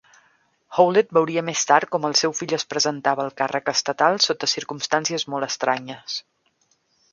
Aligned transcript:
Howlett 0.77 1.11
veuria 1.17 1.43
més 1.49 1.61
tard 1.71 1.91
com 1.95 2.07
el 2.09 2.17
seu 2.21 2.33
fill 2.39 2.55
es 2.57 2.65
presentava 2.75 3.23
al 3.25 3.31
càrrec 3.43 3.71
estatal 3.75 4.19
sota 4.29 4.51
circumstàncies 4.57 5.29
molt 5.35 5.51
estranyes. 5.53 6.21